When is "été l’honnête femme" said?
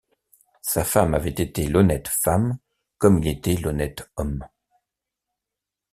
1.29-2.57